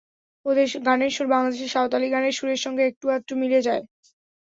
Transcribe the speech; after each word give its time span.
ওদের 0.45 0.67
গানের 0.87 1.11
সুর 1.11 1.27
বাংলাদেশের 1.27 1.71
সাঁওতালি 1.71 2.07
গানের 2.09 2.37
সুরের 2.37 2.59
সঙ্গে 2.59 2.83
একটু-আধটু 2.85 3.33
মিলেও 3.41 3.65
যায়। 3.67 3.83